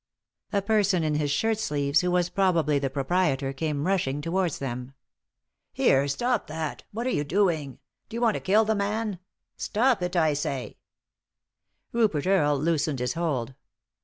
A 0.51 0.63
person 0.63 1.03
in 1.03 1.13
his 1.13 1.29
shirt 1.29 1.59
sleeves, 1.59 2.01
who 2.01 2.09
was 2.09 2.31
probably 2.31 2.79
the 2.79 2.89
proprietor, 2.89 3.53
came 3.53 3.85
rushing 3.85 4.19
towards 4.19 4.57
them." 4.57 4.95
Here 5.73 5.99
1 5.99 6.07
Stop 6.07 6.47
that 6.47 6.81
I 6.81 6.85
What 6.91 7.05
are 7.05 7.11
you 7.11 7.23
doing? 7.23 7.77
Do 8.09 8.15
you 8.15 8.21
want 8.21 8.33
to 8.33 8.39
kill 8.41 8.65
the 8.65 8.73
man? 8.73 9.19
Stop 9.57 10.01
it, 10.01 10.15
I 10.15 10.33
say 10.33 10.77
1" 11.91 12.01
Rupert 12.01 12.25
Earle 12.25 12.57
loosened 12.57 12.97
his 12.97 13.13
hold. 13.13 13.53